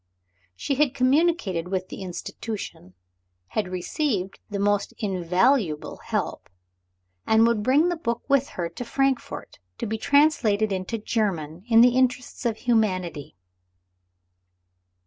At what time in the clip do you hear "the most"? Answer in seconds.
4.49-4.95